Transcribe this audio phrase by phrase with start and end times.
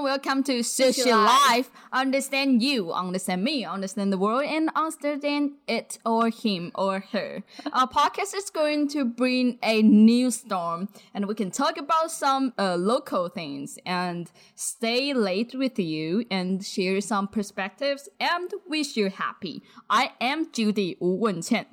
[0.00, 0.12] everyone.
[0.12, 1.70] Welcome to Sushi Life.
[1.92, 7.42] Understand you, understand me, understand the world, and understand it or him or her.
[7.72, 12.54] Our podcast is going to bring a new storm, and we can talk about some
[12.58, 19.10] uh, local things and stay late with you and share some perspectives and wish you
[19.10, 19.62] happy.
[19.90, 21.66] I am Judy Wu Wenqian.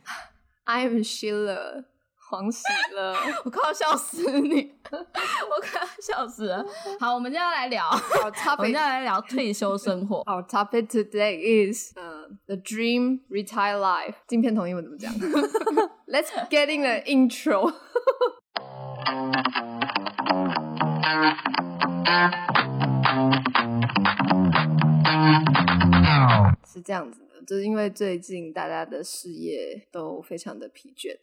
[0.65, 1.85] I am Sheila
[2.29, 2.61] 黄喜
[2.93, 3.15] 了，
[3.45, 6.65] 我快要笑死你，我快要笑死了。
[6.99, 10.17] 好，我们接下来聊，好我们接下来聊退休生活。
[10.25, 14.15] Our topic today is uh, the dream retire life。
[14.27, 15.13] 镜片同英文怎么讲
[16.05, 17.73] ？Let's get in the intro。
[26.65, 31.17] 是这样子的，就是因为最近大家的事业都非常的疲倦，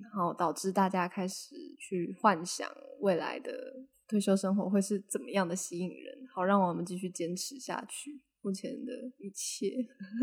[0.00, 2.68] 然后导致大家开始去幻想
[3.00, 8.20] 未来的退休生活会是怎么样的吸引人，好让我们继续坚持下去。
[8.44, 9.70] 目前的一切，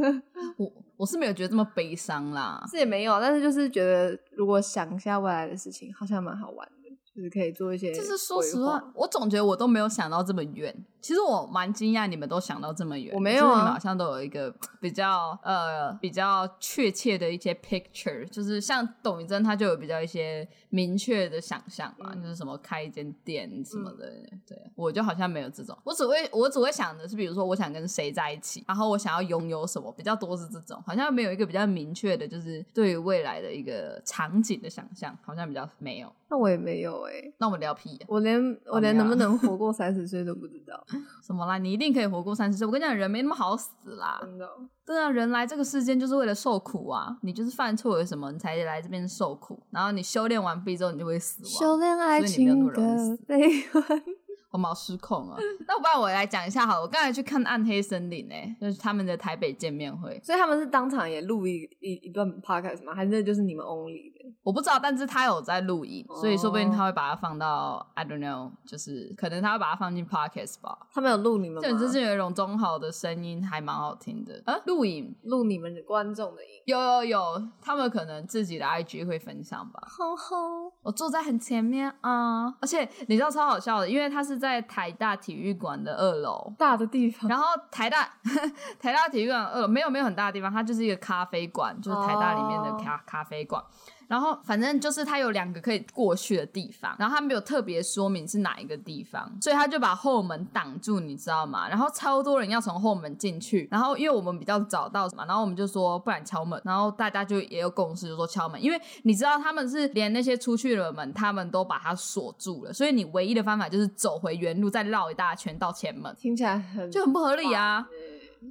[0.58, 6.79] 我我是没有觉得这么悲伤啦，这也没有，但是就是觉得如果想一下未来的事情，好像蛮好玩的，
[7.20, 7.92] 就是可以做一些。
[7.94, 10.74] 就是说实话，，我总觉得我都没有想到这么远。
[11.02, 24.10] 其实我蛮惊讶你们都想到这么远，我没有啊你们好像都有一个比较呃比较确切的一些 picture，就是像董宇臻他就有比较一些明确的想象嘛，嗯就是什么开一间店什么的。
[24.46, 36.14] 对我就好像没有这种，我只会我只会想的是，比如说我想跟谁在一起，然后我想要拥有什么，比较多是这种，好像没有一个比较明确的，就是对于未来的一个场景的想象，好像比较没有。
[36.32, 40.84] 那我也没有哎、那我们聊屁、我连我连能不能 活过三十岁都不知道，
[41.26, 41.58] 什么啦？
[41.58, 42.66] 你一定可以活过三十岁。
[42.68, 44.18] 我跟你讲，人没那么好死啦。
[44.22, 44.52] 真的哦。
[44.86, 47.18] 对啊，人来这个世间就是为了受苦啊。
[47.22, 49.62] 你就是犯错了什么，你才来这边受苦。
[49.72, 51.52] 然后你修炼完毕之后，你就会死亡。
[51.52, 54.04] 修炼爱情的悲欢。
[54.52, 55.38] 我毛失控了！
[55.68, 56.82] 那不然我来讲一下好了。
[56.82, 60.20] 我刚才去看《暗黑森林》诶，就是他们的台北见面会。
[60.24, 62.94] 所以他们是当场也录一一一段 podcast 吗？
[62.96, 64.20] 还是那就是你们 only 的？
[64.44, 70.78] 我不知道，但是他有在录影，所以说不定哦他会把它放到 I don't know，就是可能他会把它放进 podcast 吧。
[70.92, 71.70] 他们有录你们吗？
[71.70, 74.42] 就就是有一种中好的声音，还蛮好听的。
[74.46, 76.50] 啊，录影录你们的观众的音。
[76.66, 79.82] 有有有，他们可能自己的 IG 会分享吧。
[79.88, 86.54] 吼吼，我坐在很前面啊、而且你知道超好笑的，因为他是在台大体育馆的二楼。
[86.58, 87.30] 大的地方。
[87.30, 88.10] 然后台大
[88.80, 93.62] 台大体育馆二楼没有没有很大的地方，它就是一个咖啡馆，就是台大里面的哦咖、咖啡馆。
[94.10, 101.70] 然后反正就是它有两个可以过去的地方，然后它没有特别说明是哪一个地方，所以他就把后门挡住，你知道吗？
[101.70, 117.88] 然后超多人要从后门进去，然后因为我们比较早到嘛，然后我们就说不然敲门，然后大家就也有共识，就说敲门，因为你知道他们是连那些出去的门他们都把它锁住了，所以你唯一的方法就是走回原路，再绕一大圈到前门，听起来很就很不合理啊。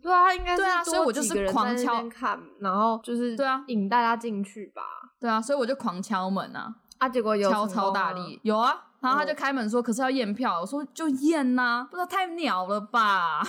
[0.01, 4.83] 对啊，应该是对啊所以我就是狂敲看，然后就是对啊引大家进去吧。
[5.21, 8.88] 对啊，所以我就狂敲门啊，啊，结果有敲超大力，有啊。
[9.01, 13.43] 然后他就哦开门说：“可是要验票。”我说：“就验呐、不知道太鸟了吧？”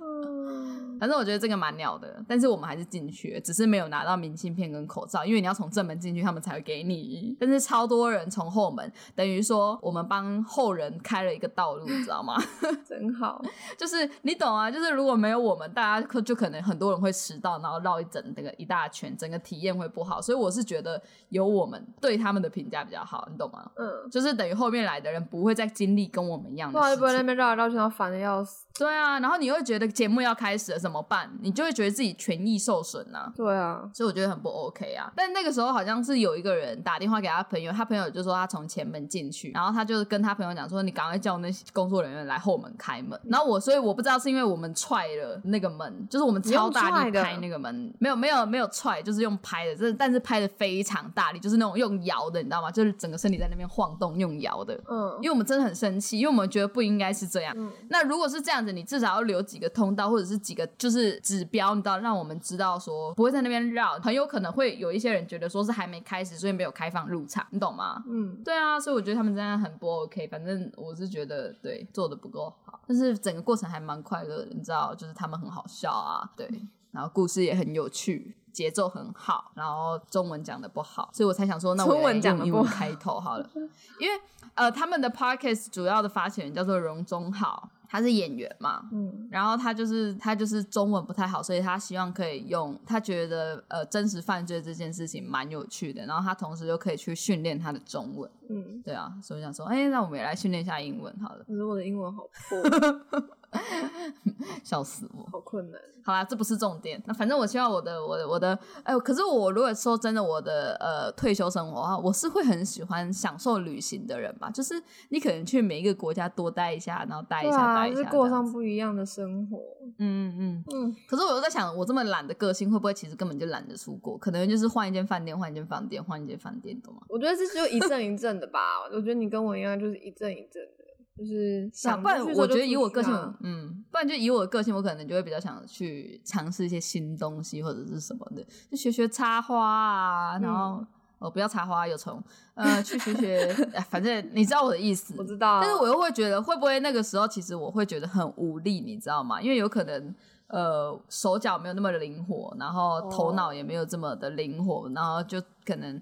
[0.00, 7.34] 嗯反正我觉得这个蛮鸟的，但是我们还是进去了，只是没有拿到明信片跟口罩，因为你要从正门进去，他们才会给你。
[7.40, 12.36] 但是超多人从后门，等于说我们帮后人开了一个道路，你知道吗？
[12.86, 13.42] 真好。
[13.78, 20.20] 就是你懂啊，就是如果没有我们，大家可就可能很多人会迟到，然后绕一整那个一大圈，整个体验会不好。
[20.20, 23.70] 所以我是觉得有我们对他们的评价比较好，你懂吗？
[23.76, 26.94] 嗯，就是等于后面来的人不会再经历跟我们一样的事情。
[26.94, 28.66] 就不会在那边绕来绕去，然后烦的要死。
[28.78, 31.30] 对啊，然后你会觉得节目要开始了怎么办？
[31.42, 35.12] 你就会觉得自己权益受损呐、对啊，所以我觉得很不 OK 啊。
[35.14, 52.70] 但那个时候好像是有一个人打电话给他朋友，他朋友就说他从前门进去，然后他就跟他朋友讲说：“你赶快叫那些工作人员来后门开门。”然后我所以我不知道是因为我们踹了那个门，就是我们超大力拍那个门，没有没有没有踹，就是用拍的，真的但是拍的非常大力，就是那种用摇的，你知道吗？
[52.70, 54.78] 就是整个身体在那边晃动，用摇的。
[54.88, 57.54] 嗯因为我们真的很生气，因为我们觉得不应该是这样。
[57.56, 68.02] 嗯那如果是这样子，你至少要留几个通道，或者是几个就是指标，你知道，让我们知道说不会在那边绕，很有可能会有一些人觉得说是还没开始，所以没有开放入场，你懂吗？
[68.08, 70.26] 嗯，对啊，所以我觉得他们真的很不 OK。
[70.28, 76.48] 反正我是觉得对做的不够好，但是整个过程还蛮快乐的，你知道，就是他们很好笑啊，对，
[76.90, 83.50] 然后故事也很有趣，节奏很好，然后中文讲的不好，所以我才想说，那我中文讲得不好用英文开头好了，
[83.98, 84.20] 因为
[84.54, 89.28] 呃，他们的 podcast 主要的发起人叫做荣中浩，他是演员嘛，嗯。
[89.30, 103.22] 然后他就是他就是中文不太好，所以他希望可以用他觉得呃真实犯罪这件事情蛮有趣的，然后他同时又可以去训练他的中文，嗯，对啊，所以我想说，哎，那我们也来训练一下英文好了，可是我的英文好破，
[104.64, 105.28] 笑死我。
[105.30, 105.80] 好困难。
[106.02, 107.00] 好啦，这不是重点。
[107.06, 114.50] 那反正我希望我的我的我的，哎、可是我如果说真的，我的呃退休生活的话，我是会很喜欢享受旅行的人吧。
[114.50, 119.58] 就是你可能去每一个国家多待一下，然后待一下，待一下，就是过上不一样的生活。
[119.98, 120.64] 嗯嗯嗯。
[120.74, 124.16] 嗯，可是我又在想，我这么懒的个性，会不会其实根本就懒得出国？
[124.16, 127.02] 可能就是换一间饭店，换一间饭店，换一间饭店，懂吗？
[127.08, 128.80] 我觉得这就一阵一阵的吧。
[128.92, 130.84] 我觉得你跟我一样，就是一阵一阵的，
[131.18, 140.86] 就是想不然我觉得以我个性嗯，不然就以我的个性，我可能就会比较想去尝试一些新东西或者是什么的，就学学插花啊，然后、嗯
[141.20, 142.18] 哦不要插花有虫，
[142.54, 145.12] 呃，去学学， 哎反正你知道我的意思。
[145.18, 149.38] 我知道啊，但是我又会觉得，会不会那个时候其实我会觉得很无力，你知道吗？
[149.38, 150.14] 因为有可能
[150.46, 156.00] 呃手脚没有那么灵活，然后头脑也没有这么的灵活，然后就可能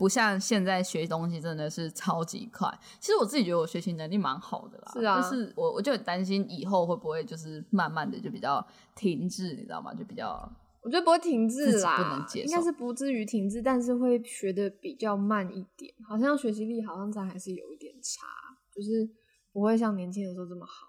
[0.00, 2.66] 不像现在学东西真的是超级快。
[2.98, 8.66] 其实我自己觉得我学习能力蛮好的啦，是啊就是我我就很担心以后会不会就是慢慢的就比较
[8.96, 9.92] 停滞，你知道吗？
[9.92, 10.50] 就比较
[10.82, 18.26] 我觉得不会停滞啦，不能接受应该是不至于停滞，但是会学的比较慢一点，好像学习力好像咱还是有一点差，
[18.74, 19.06] 就是
[19.52, 20.86] 不会像年轻的时候这么好。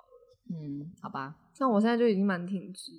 [0.49, 2.91] 嗯，好吧，像我现在就已经蛮停滞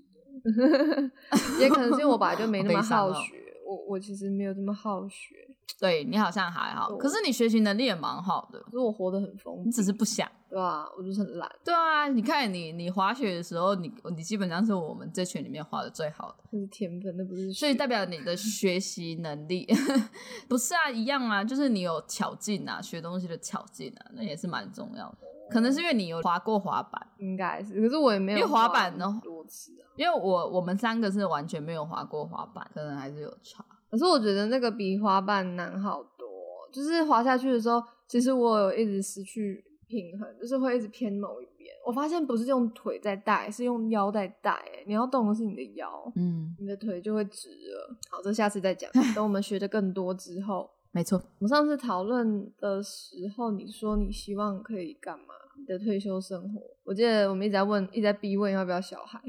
[0.45, 1.11] 的，
[1.61, 3.37] 也可能是因为我本来就没那么好学，
[3.73, 5.35] 我我其实没有这么好学，
[5.81, 10.31] 对你好像还好，可是你学习能力也蛮好的，可是我活得很疯你，只是不想。
[10.51, 19.67] 对啊、我就是很懒，对啊，你看你你滑雪的时候，你你基本上是我们这群里面滑的最好的，那是天分，那不是所以代表你的学习能力
[20.47, 25.19] 不是啊，一样啊，就是你有巧劲啊，学东西的巧劲啊，那也是蛮重要的。
[25.53, 29.85] 可能是因为你有滑过滑板，应该是，可是我也没有因为滑板呢很多次啊。
[29.97, 33.65] 因为我我们三个是完全没有滑过滑板，可能还是有差。
[33.91, 36.27] 可是我觉得那个比滑板难好多，
[36.73, 41.71] 就是滑下去的时候，其实我有一直失去平衡，就是会一直偏某一边。
[41.85, 44.53] 我发现不是用腿在带，是用腰在带。
[44.53, 47.95] 哎，你要动的是你的腰，嗯，你的腿就会直了。
[48.09, 48.91] 好，这下次再讲。
[49.15, 51.19] 等我们学的更多之后，没错。
[51.19, 55.35] 我们上次讨论的时候，你说你希望可以干嘛？
[55.67, 59.21] 的退休生活，我记得我们一直在问，一直在逼问要不要小孩。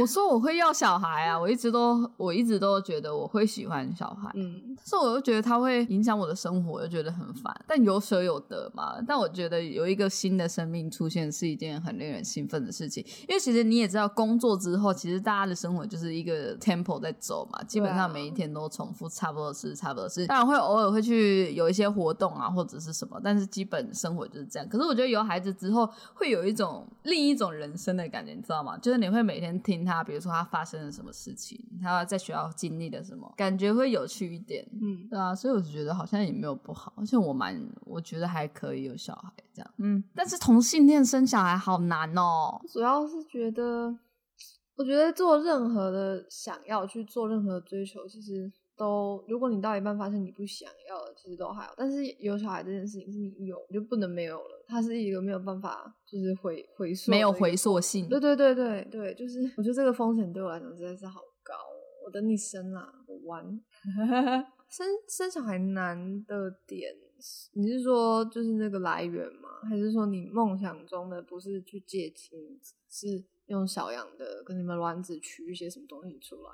[0.00, 7.54] 我说我会要小孩啊，我一直都我一直都觉得我会喜欢小孩，嗯，但是我又觉得它会影响我的生活，我又觉得很烦。
[7.66, 24.68] 但有舍有得嘛，但我觉得有一个新的生命出现是一件很令人兴奋的事情，因为其实你也知道，工作之后，其实大家的生活就是一个 tempo 在走嘛，基本上每一天都重复差不多是差不多是，当然会偶尔会去有一些活动啊或者是什么，但是基本生活就是这样。
[24.68, 28.76] 可是我觉得有孩子之后，会有一种另一种人生的感觉，你知道吗？
[28.78, 34.66] 就是你会每天听他，比如说他发生了什么事情，他在学校经历了什么，感觉会有趣一点。
[34.72, 42.60] 嗯，对啊，所以我就觉得好像也没有不好，而且我蛮我觉得还可以有小孩这样，嗯，但是同性恋生小孩好难哦。
[42.68, 43.96] 主要是觉得，
[44.76, 51.74] 我觉得做任何的想要去做任何的追求，其实都，如果你到一半发现你不想要了，其实都还好。
[51.76, 57.54] 但是有小孩这件事情是你有，你就不能没有了，它是一个没有办法就是回回溯，没有回。
[57.54, 61.76] 溯性，对对对对对，就是我觉得这个风险对我来讲实在是好高哦。
[62.06, 63.44] 我等你生啦，我玩。
[64.70, 66.90] 生生小孩难的点，
[67.52, 69.50] 你是说就是那个来源吗？
[69.68, 76.50] 还是说你梦想中的不是去借精子，是用小羊的跟你们卵子取一些什么东西出来？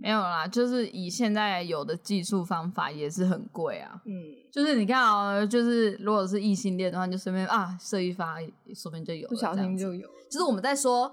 [0.00, 4.00] 没有啦，就是以现在有的技术方法也是很贵啊。
[4.04, 4.12] 嗯，
[4.50, 8.40] 就是你看哦，就是如果是异性恋的话，你就随便啊射一发，
[8.74, 9.28] 说不定就有了。
[9.28, 10.14] 不小心就有了。
[10.30, 11.10] 就是我们在说，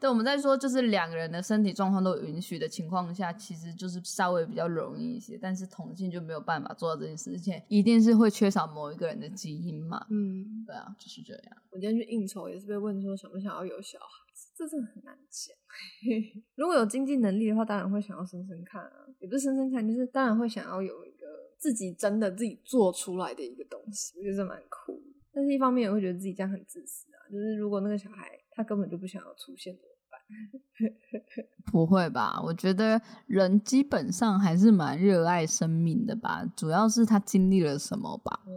[0.00, 5.38] 对，我们在说，就是两个人的身体状况都允许的情况下，其实就是稍微比较容易一些。
[5.38, 10.06] 但是同性就没有办法做到这件事情，一定是会缺少某一个人的基因嘛。
[10.08, 11.56] 嗯，对啊，就是这样。
[11.72, 14.23] 我今天去应酬也是被问说想不想要有小孩，
[14.56, 15.56] 这真的很难讲。
[16.54, 21.26] 如果有经济能力的话，当然会想要生生看啊，也不是生生看，就是当然会想要有一个
[21.58, 25.14] 自己真的自己做出来的一个东西，我觉得这蛮酷的。
[25.32, 31.44] 但是一方面也会觉得自己这样很自私啊，就是如果那个小孩他根本就不想要出现怎么办？
[31.72, 32.40] 不会吧？
[32.40, 38.44] 我觉得人基本上还是蛮热爱生命的吧，主要是他经历了什么吧。
[38.46, 38.52] 嗯，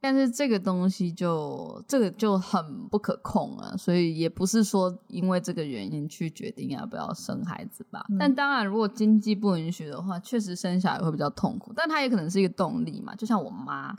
[0.00, 8.04] 但是这个东西就这个就很不可控啊，所以也不是说因为这个原因去决定要不要生孩子吧。
[8.18, 13.14] 但当然，如果经济不允许的话，确实生小孩会比较痛苦，但它也可能是一个动力嘛。
[13.14, 13.96] 就像我妈，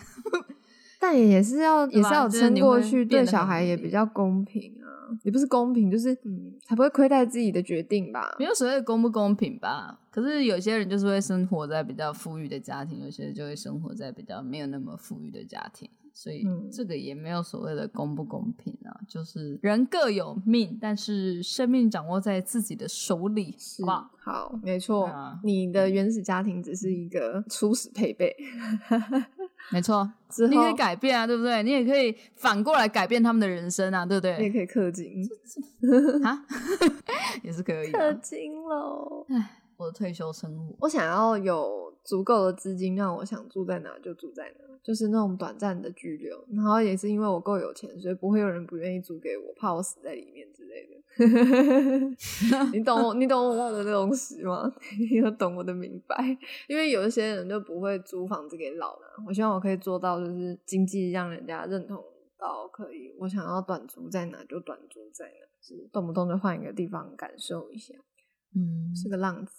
[1.00, 4.87] 但也是要也是要撑过去，对小孩也比比较公平啊。
[5.24, 8.36] 也不是公平，就是嗯，才不会亏待自己的决定吧。
[8.40, 10.00] 没有所谓的公不公平吧。
[10.10, 19.00] 可是有些人就是会生活在比较富裕的家庭，有些人就会生活在比较没有那么富裕的家庭，所以这个也没有所谓的公不公平啊。
[19.08, 24.12] 就是人各有命，但是生命掌握在自己的手里，好不好？
[24.18, 25.06] 好，没错。
[25.06, 28.36] 啊你的原始家庭只是一个初始配备，
[29.70, 30.10] 没错，
[30.50, 31.62] 你可以改变啊，对不对？
[31.64, 34.38] 你也可以反过来改变他们的人生啊，对不对？
[34.38, 35.28] 你也可以氪金，
[36.24, 36.44] 啊，
[37.44, 37.92] 也是可以。
[37.92, 39.26] 氪金喽。
[39.78, 46.44] 我的退休生活，我想要有足够的资金，让我想住在哪就住在哪，就是那种短暂的居留。
[46.52, 50.98] 然后也是因为我够有钱，所以不会有人不愿意租给我，怕我死在里面之类的。
[52.74, 54.72] 你懂我，你懂我的东西吗？
[55.00, 56.16] 你有懂我的明白？
[56.68, 62.04] 因为有一些人就不会租房子给老人，我希望我可以做到，就是经济让人家认同
[62.38, 67.96] 到可以，我想要短租在哪就短租在哪，就是动不动就换一个地方感受一下，
[68.56, 69.52] 嗯，是个浪子。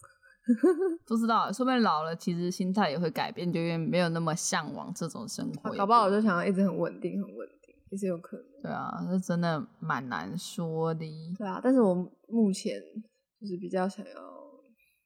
[1.04, 5.70] 不知道，说不定老了，其实心态也会改变，就因为没有那么向往这种生活。
[5.76, 8.46] 搞不好我就想要一直很稳定，很稳定，也是有可能。
[8.62, 11.04] 对啊，这真的蛮难说的。
[11.36, 11.94] 对啊，但是我
[12.28, 12.80] 目前
[13.38, 14.12] 就是比较想要，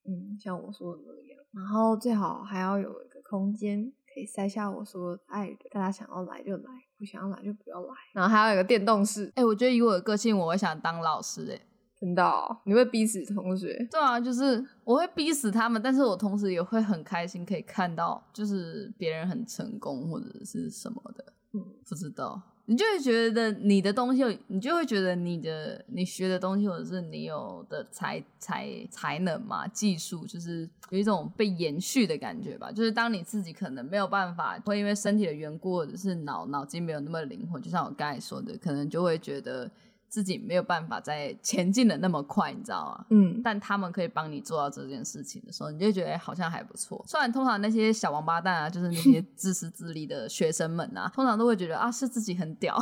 [0.07, 7.95] 嗯，像我说的那样，然后最好还要有一个空间可以塞下我所有的爱人，大家想要来就来，不想要来就不要来。
[8.15, 11.61] 然后还要有一个电动室，哎、我觉得以我的个性，我会想当老师、哎，
[12.03, 13.87] 真的哦、你会逼死同学。
[13.89, 21.25] 对啊，就是我会逼死他们，但是我同时也会很开心，可以看到就是别人很成功或者是什么的。
[21.53, 32.73] 嗯，不知道，你就会觉得你的东西，你就会觉得你的你学的东西，或者是你有的才才才能嘛，技术，就是有一种被延续的感觉吧。
[32.73, 39.71] 就是当你自己可能没有办法，会因为身体的缘故，或者是脑脑筋没有那么灵活，就像我刚才说的，可能就会觉得
[40.13, 43.07] 自己没有办法再前进的那么快，你知道吗？
[43.09, 47.03] 嗯，但他们可以帮你做到这件事情的时候，你就觉得、哎好像还不错。
[47.09, 52.79] 虽然通常那些小王八蛋啊，就是那些自私自利的学生们啊， 通常都会觉得啊是自己很屌，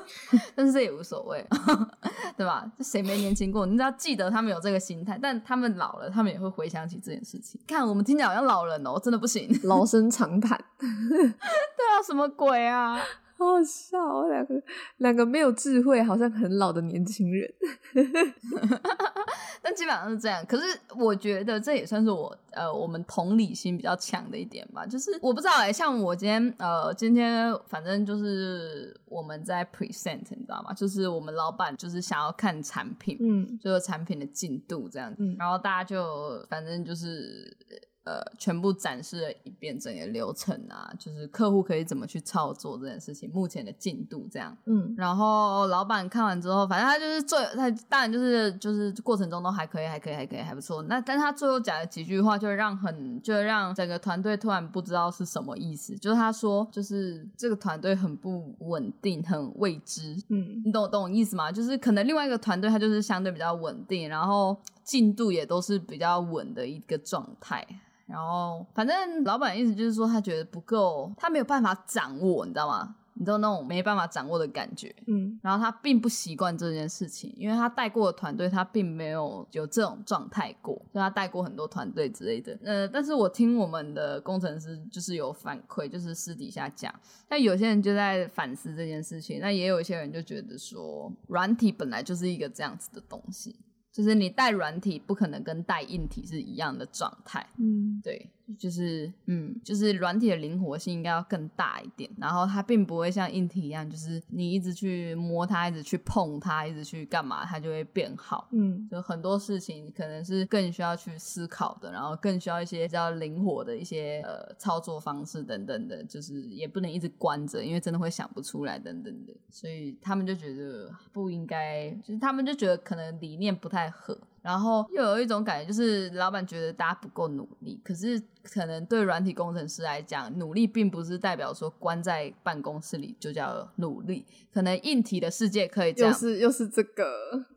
[0.54, 1.42] 但是这也无所谓，
[2.36, 2.70] 对吧？
[2.76, 3.64] 这谁没年轻过？
[3.64, 7.58] 你只要记得他们有这个心态，但他们老了，他们也会回想起这件事情。
[7.66, 9.48] 看我们听起来好像老人哦，真的不行。
[9.62, 13.00] 老生常谈，啊，什么鬼啊？
[13.44, 14.62] 好好笑哦，两个
[14.98, 17.52] 两个没有智慧，好像很老的年轻人。
[19.62, 20.44] 但基本上是这样。
[20.46, 20.62] 可是
[20.96, 24.84] 我觉得这也算是我呃我们同理心比较强的一点吧。
[24.84, 30.72] 就是我不知道哎、像我今天呃今天反正就是我们在 present，你知道吗？
[30.74, 37.56] 就是我们老板就是想要看产品，嗯就是产品的进度这样子，嗯然后大家就反正就是。
[38.04, 44.54] 呃，全部展示了一遍整个流程啊，就是客户可以怎么去操作这件事情，目前的进度这样。
[44.66, 50.82] 嗯然后老板看完之后，反正他就是最他当然就是就是过程中都还可以，还可以，还可以，还不错。
[50.82, 55.96] 那但他最后讲了几句话，就让很就让整个团队突然不知道是什么意思。
[55.96, 60.14] 就是他说，就是这个团队很不稳定，很未知。
[60.28, 61.50] 嗯你懂懂我意思吗？
[61.50, 67.66] 就是可能另外一个团队，他就是相对比较稳定，然后进度也都是比较稳的一个状态。
[68.06, 72.96] 然后反正老板意思就是说，他觉得不够，他没有办法掌握，你知道吗？
[73.16, 74.92] 你知道那种没办法掌握的感觉。
[75.06, 82.58] 嗯然后他并不习惯这件事情，因为他带过的团队，他并没有有这种状态过，就他带过很多团队之类的。
[82.64, 86.92] 呃，但是我听我们的工程师就是有反馈，就是私底下讲，
[87.28, 93.54] 但有些人就在反思这件事情，那也有一些人就觉得说，软体本来就是一个这样子的东西，
[93.94, 97.46] 就是你带软体不可能跟带硬体是一样的状态。
[97.58, 108.48] 嗯对，就是嗯，就是软体的灵活性应该要更大一点，然后它并不会像硬体一样，就是你一直去摸它，一直去碰它，一直去干嘛，它就会变好。
[108.52, 108.86] 嗯。
[108.90, 137.04] 就很多事情可能是更需要去思考的，然后更需要一些比较灵活的一些呃操作方式等等的，就是也不能一直关着，因为真的会想不出来等等的，所以他们就觉得不应该，就是他们就觉得可能理念不太合，然后又有一种感觉就是老板觉得大家不够努力，可是可能对软体工程师来讲，努力并不是代表说关在办公室里就叫努力，可能硬体的世界可以这又样，是又是这个，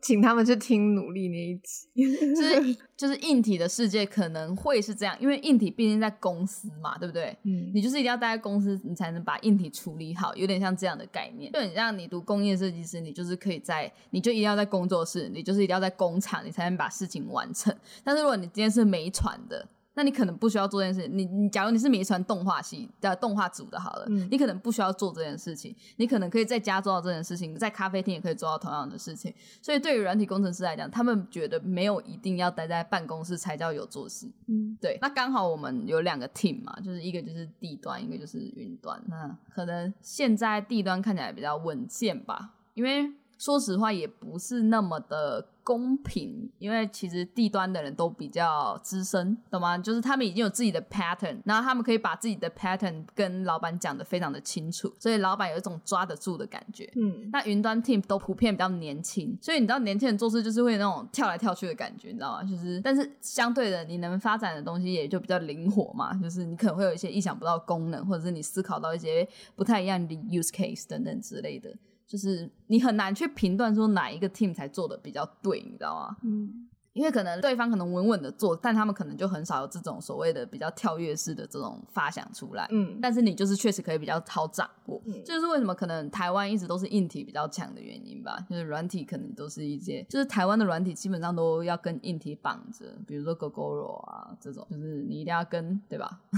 [0.02, 1.88] 请他们去听努力那一集。
[2.34, 7.36] 就是 就是硬体的世界可能会是这样，因为硬体毕竟在公司嘛，对不对？
[7.44, 11.52] 嗯你就是一定要待在公司，你才能把硬体处理好，有点像这样的概念。
[11.52, 17.74] 就很像你读工业设计师，你就是可以在，你就一定要在工作室，你就是一定要在工厂，你才能把事情完成。
[18.02, 19.68] 但是如果你今天是没传的，
[19.98, 21.08] 那你可能不需要做这件事。
[21.08, 29.34] 你你假如你是没传动画系的动画组的，好了，嗯你可能不需要做这件事情，你可能可以在家做到这件事情，在咖啡厅也可以做到同样的事情。
[29.60, 34.30] 所以对于软体工程师来讲，他们觉得没有一定要待在办公室才叫有做事。
[34.46, 39.02] 嗯对，那刚好我们有两个 team 嘛，就是一个就是地端，一个就是云端。
[39.08, 49.78] 那可能现在地端看起来比较稳健吧，因为说实话也不是那么的公平，因为其实地端的人都比较资深，懂吗？
[49.78, 56.90] 就是他们已经有自己的 pattern，然后他们可以把自己的 pattern 跟老板讲的非常的清楚，所以老板有一种抓得住的感觉。
[56.96, 62.42] 嗯那云端 team 都普遍比较年轻，所以你知道年轻人做事就是会有那种跳来跳去的感觉，你知道吗？
[62.42, 71.70] 就是，但是相对的，你能发展的东西也就比较灵活嘛，就是你可能会有一些意想不到的功能，或者是你思考到一些不太一样的 use case 等等之类的，
[72.08, 76.16] 就是你很难去评断说哪一个 team 才做的比较对，你知道吗？
[76.24, 82.66] 嗯因为可能对方可能稳稳的做，但他们可能就很少有这种所谓的比较跳跃式的这种发想出来。
[82.70, 88.38] 嗯但是你就是确实可以比较好掌握，嗯这就是为什么可能台湾一直都是硬体比较强的原因吧。
[88.48, 96.20] 就是软体可能都是一些，就是台湾的软体基本上都要跟硬体绑着，比如说 Gogoro 啊这种，就是你一定要跟，对吧？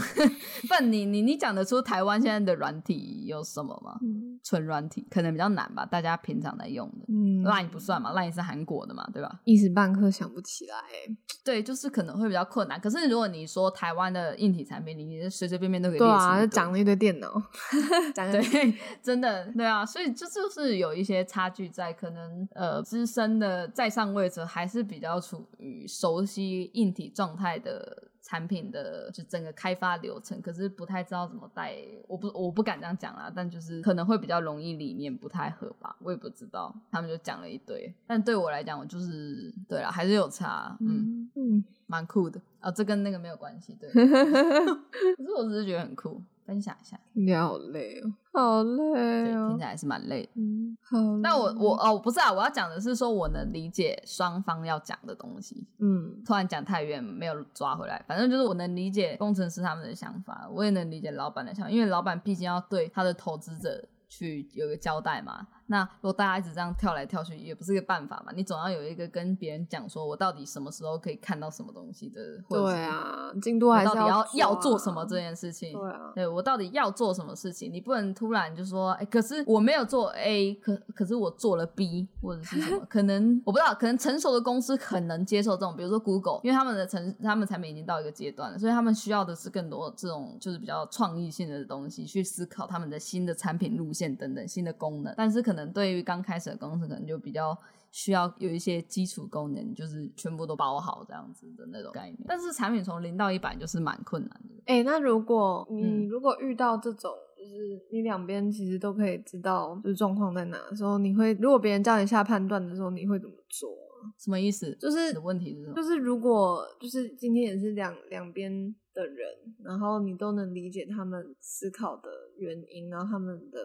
[0.69, 3.99] 不然你你你讲得出台湾现在的软体有什么吗？
[4.03, 7.05] 嗯纯软体可能比较难吧，大家平常在用的。
[7.09, 9.41] 嗯 Line 不算嘛，Line 是韩国的嘛，对吧？
[9.45, 11.17] 一时半刻想不起来欸。
[11.43, 12.79] 对，就是可能会比较困难。
[12.81, 17.43] 可是如果你说台湾的硬体产品，你随随便便都可以列出对啊，一堆就长了一堆电脑，
[18.15, 31.75] 对，真的对啊，所以这就是有一些差距在，可能呃资深的在上位者还是比较处于熟悉硬体状态的产品的就整个开发流程，可是不太知道怎么带，
[32.07, 42.41] 我不我不敢这样讲啦，但就是可能会比较容易理念不太合吧，我也不知道，他们就讲了一堆，但对我来讲，我就是对了，还是有差，嗯，嗯嗯，蛮酷的。
[42.61, 49.63] 啊、这跟那个没有关系，对， 可是我只是觉得很酷，分享一下，听起来好累哦，好累，哦听起。
[49.63, 50.31] 来是蛮累的。
[50.35, 51.37] 嗯，好那。
[51.37, 55.65] 我我哦不是啊，我要讲的是说我能理解双方要讲的东西。
[55.79, 58.05] 嗯突然讲太远，没有抓回来。
[58.09, 65.47] 反正就是我能理解工程师他们的想法，我也能理解老板的想法，因为老板毕竟要对他的投资者去有个交代嘛。
[65.71, 68.33] 那如果大家一直这样跳来跳去，也不是个办法嘛。
[68.35, 75.73] 你总要有一个跟别人讲，说我到底什么时候可以看到什么东西的，或者对啊，进度还是我到底要要要做啊什么这件事情。
[75.73, 77.73] 对啊，对我到底要做什么事情？
[77.73, 82.85] 你不能突然就说，哎、可是我没有做 A，可可是我做了 B，或者是什么？
[82.91, 95.15] 可能我不知道，可能成熟的公司很能接受这种，比如说 Google，因为他们的成他们产品已经到一个阶段了，所以他们需要的是更多这种就是比较创意性的东西，去思考他们的新的产品路线等等新的功能。
[95.17, 97.57] 但是可能对于刚开始的公司，可能就比较。
[97.93, 102.19] 需要有一些基础功能，就是全部都包好这样子的那种概念。
[102.25, 104.63] 但是产品从零到一百就是蛮困难的。
[104.67, 114.15] 哎、那如果你嗯如果遇到这种，就是你两边其实都可以知道就是状况在哪的时候，你会如果别人叫你下判断的时候，你会怎么做啊？
[114.17, 114.73] 什么意思？
[114.77, 115.75] 就是的问题是什么？
[115.75, 119.27] 就是如果就是今天也是两两边的人，
[119.65, 123.59] 然后你都能理解他们思考的原因，然后他们的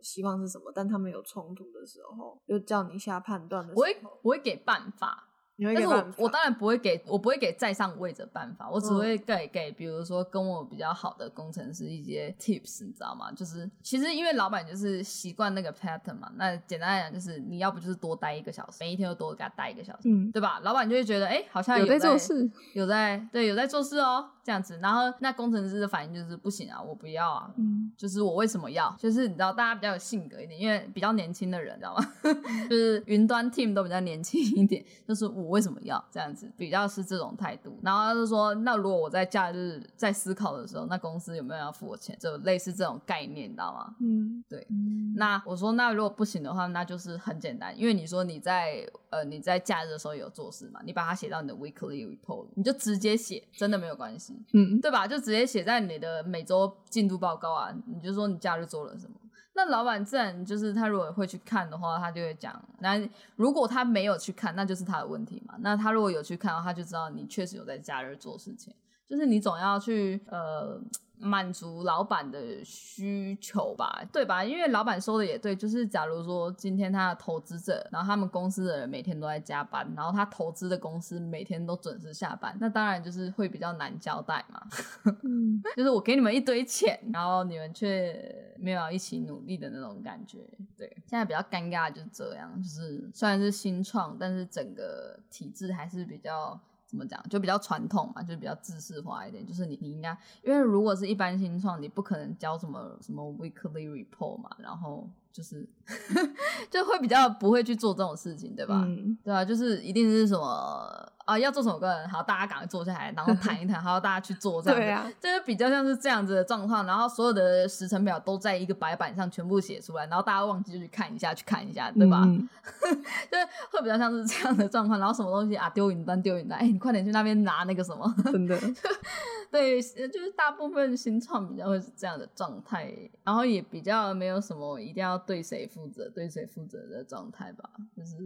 [0.00, 5.27] 希望是什么，但他们有冲突的时候，就叫你下判断的时我会，我会给办法，
[5.60, 13.32] 但是我我当然不会给，我不会给在上位者办法，我只嗯会给给比如说跟我比较好的工程师一些 tips，你知道吗？
[13.32, 20.60] 就是其实因为老板就是习惯那个 pattern 嘛，那简单来讲就是你要不就是多待一个小时，每一天都多给他待一个小时，嗯对吧？
[20.62, 28.94] 老板就会觉得哎、好像有在在做事，有在对有在做事哦，这样子，然后那工程师的反应就是不行啊，我不要啊，嗯就是我为什么要？
[28.98, 32.04] 就是你知道，大家比较有性格一点，因为比较年轻的人，知道吗？
[32.70, 37.78] 就是云端 team 都比较年轻一点，就是我为什么要这样子，比较是这种态度。
[37.82, 42.16] 然后他就说，那如果我在假日在思考的时候，那公司有没有要付我钱？
[42.20, 43.94] 就类似这种概念，你知道吗？
[44.00, 54.34] 嗯，对嗯那我说，那如果不行的话，那就是很简单，因为你说你在呃你在假日的时候有做事嘛，你把它写到你的 weekly report，你就直接写，真的没有关系。
[54.52, 55.06] 嗯对吧？
[55.06, 59.16] 就直接写在你的每周进度报告啊，你就说你假日做了什么。
[59.58, 62.62] 那老板自然就是他如果会去看的话，他就会讲。
[62.78, 62.96] 那
[63.34, 65.56] 如果他没有去看，那就是他的问题嘛。
[65.58, 68.72] 那他如果有去看的话，他就知道你确实有在假日做事情。
[69.08, 70.80] 就是你总要去呃。
[71.20, 74.44] 满足老板的需求吧，对吧？
[74.44, 84.62] 因为老板说的也对，就是假如说今天他的投资者，然后他们公司的人每天都在加班，然后他投资的公司每天都准时下班，那当然就是会比较难交代嘛。
[85.24, 90.38] 嗯，就是我给你们一堆钱，然后你们却没有一起努力的那种感觉。
[90.76, 96.58] 对，现在比较尴尬就是这样，就是虽然是新创，但是整个体制还是比较。
[96.88, 97.22] 怎么讲？
[97.28, 99.46] 就比较传统嘛，就比较自式化一点。
[99.46, 100.10] 就是你，你应该，
[100.42, 105.08] 因为如果是一般新创，你不可能交什么什么 weekly report 嘛，然后。
[105.30, 105.64] 就是
[106.68, 108.84] 就会比较不会去做这种事情，对吧？
[109.22, 116.86] 对啊，就是一定是什么啊，要做什么歌好，大家赶快坐下来，然后谈一谈， 好，大家去做这样子，就是比较像是这样子的状况。
[116.86, 122.24] 然后所有的时程表都在一个白板上全部写出来，然后大家忘记就去看一下，去看一下，对吧？
[123.30, 124.98] 就是会比较像是这样的状况。
[124.98, 128.58] 然后什么东西啊，丢云端，丢云端，哎，你快点去那边拿那个什么，真的。
[129.52, 132.90] 对，就是大部分新创比较会是这样的状态，
[133.22, 138.16] 然后也比较没有什么一定要对谁负责、对谁负责的状态吧，就是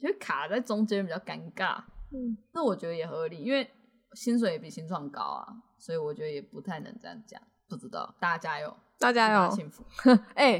[0.00, 1.78] 就卡在中间比较尴尬。
[2.12, 3.68] 嗯，那我觉得也合理，因为
[4.14, 5.46] 薪水也比新创高啊，
[5.78, 7.40] 所以我觉得也不太能这样讲。
[7.68, 9.84] 不知道，大家加油，大家加油，幸福。
[10.34, 10.58] 哎，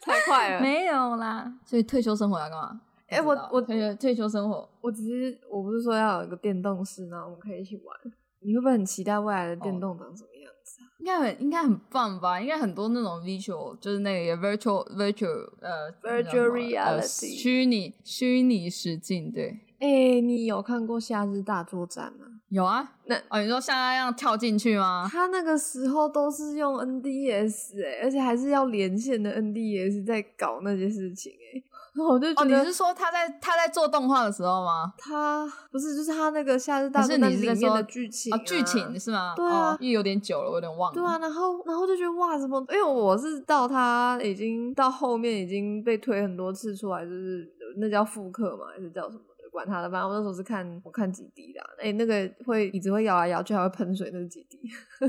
[0.00, 1.52] 太快了， 没有啦。
[1.66, 2.80] 所以退休生活要干嘛？
[3.08, 7.94] 哎，我我退休退休生活，我只是我不是说要有一个电动室呢，我们可以一起玩。
[8.40, 10.88] 你会不会很期待未来的电动长什么样子啊？
[11.00, 12.40] 应该很应该很棒吧？
[12.40, 19.60] 应该很多那种 virtual 就是那个 virtual virtual 呃 virtual reality 虚拟虚拟实境对。
[19.80, 22.26] 哎，你有看过《夏日大作战》吗？
[22.48, 22.92] 有啊。
[23.04, 25.08] 那哦，你说像那样跳进去吗？
[25.10, 31.62] 他那个时候都是用 NDS 哎，而且还是要连线的 NDS 在搞那些事情哎。
[31.96, 34.92] 我就觉得，你是说他在他在做动画的时候吗？
[34.98, 39.34] 他不是，就是他那个夏日大作战里面的剧情啊，剧情是吗？
[39.36, 40.94] 对啊，因为有点久了，我有点忘了。
[40.94, 42.58] 对啊，然后然后就觉得哇，怎么？
[42.70, 49.37] 因为我是到他已经到后面已经被推很多次出来，就是那叫复刻嘛，还是叫什么的？
[49.58, 51.60] 管他的，反正我那时候是看我看几滴的。
[51.82, 54.60] 哎，那个会椅子会摇来摇去，还会喷水，那是几滴？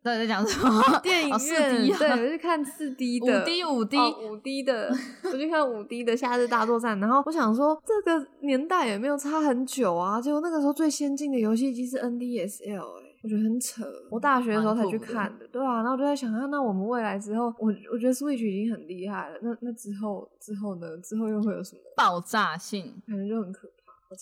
[0.00, 0.82] 到底在讲什么？
[1.02, 4.90] 电影院对，我是看四 D 的，五 D 五 D 五 D 的，
[5.24, 6.96] 我去看五 D 的《夏日大作战》。
[7.00, 10.20] 然后我想说，这个年代也没有差很久啊。
[10.20, 13.84] 结果那个时候最先进的游戏机是 NDSL，哎，我觉得很扯。
[14.10, 15.78] 我大学的时候才去看的，对啊。
[15.78, 19.38] 然后我就在想，那我们未来之后，我我觉得 Switch 已经很厉害了。
[19.42, 20.96] 那那之后之后呢？
[21.02, 22.94] 之后又会有什么爆炸性？
[23.06, 23.68] 感觉就很可。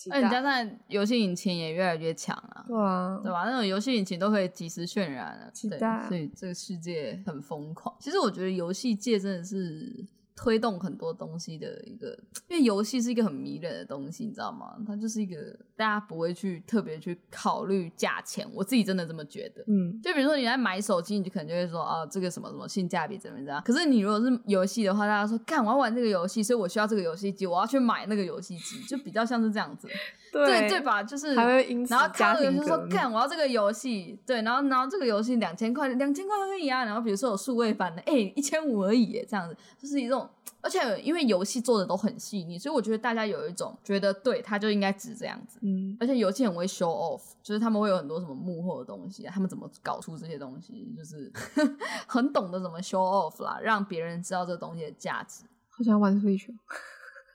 [0.09, 3.45] 那你加上游戏引擎也越来越强了，对啊，对吧？
[3.45, 6.05] 那种游戏引擎都可以及时渲染了，期待。
[6.07, 7.95] 所以这个世界很疯狂。
[7.99, 10.05] 其实我觉得游戏界真的是。
[10.37, 14.77] 推动很多东西的一个，因为游戏是一个很迷人的东西，你知道吗？
[14.85, 15.35] 它就是一个
[15.75, 19.63] 大家不会去特别去考虑价钱，我自己真的这么觉得。
[19.67, 23.59] 嗯，就比如说你在买手机，你就可能就会说啊，这个什么什么性价比怎么怎么样。
[23.65, 29.87] 可是你如果是游戏的话，大家说干我要玩这个游戏，所以我需要这个游戏机，我要去买那个游戏机，就比较像是这样子。
[30.45, 31.01] 对对吧？
[31.03, 36.85] 就是还会因然后家庭就说干我要这个游戏，对，然后然后这个游戏两千块，两千块而已啊。
[36.85, 40.29] 然后比如说有数位版的，哎，一千五而已，这样子就是一种。
[40.59, 45.59] 而且因为游戏做的都很细腻，所以我觉得大家有一种觉得对它就应该值这样子。
[45.61, 51.31] 嗯，而且游戏很会 show off，就是他们会有很多什么幕后的东西，他们怎么搞出这些东西，就是
[52.07, 55.45] 很懂得怎么 show off 啦，让别人知道这东西的价值。
[55.69, 56.49] 好想玩 Switch。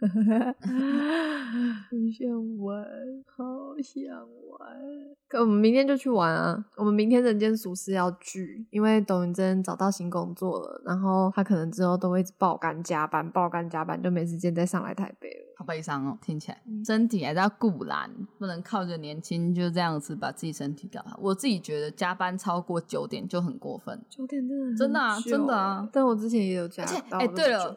[1.91, 2.85] 很想玩，
[3.37, 3.45] 好
[3.83, 4.69] 想玩。
[5.29, 6.65] 可我们明天就去玩啊！
[6.77, 15.55] 我们明天人间俗事要聚，因为董云珍找到新工作了，然后他可能之后都会爆肝加班，爆肝加班就没时间再上来台北了。
[15.57, 21.19] 好悲伤哦，听起来身体还是要顾懒，不能靠着年轻就这样子把自己身体搞好。
[21.23, 25.89] 我自己觉得加班超过九点就很过分，九点真的真的啊，真的啊！
[25.93, 27.77] 但我之前也有加，哎，对了。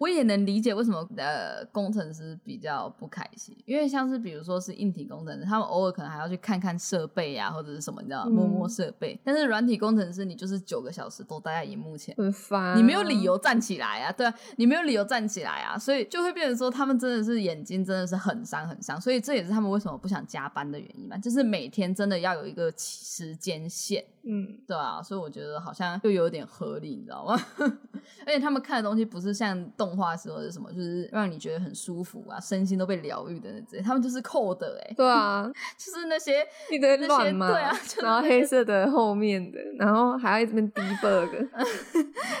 [0.00, 9.20] 我也能理解为什么呃工程师比较不开心，因为像是比如说是硬体工程师，他们偶尔可能还要去看看设备呀，或者是什么，你知道摸摸设备。
[9.22, 24.02] 但是软体工程师，你就是九个小时都待在荧幕前，很烦，你没有理由站起来啊，对啊，你没有理由站起来啊，所以就会变成说他们真的是眼睛真的是很伤很伤，所以这也是他们为什么不想加班的原因嘛，就是每天真的要有一个时间线。
[24.22, 27.40] 嗯，对啊，所以我觉得好像又有点合理，你知道吗？
[28.26, 41.28] 而且他们看的东西不是像动动画时候是什么，就是让你觉得很舒服啊，身心都被疗愈的那些，他们就是扣的哎、 对啊，就是那些一堆那些对啊，就是然后黑色的后面的，然后还要一直边 debug，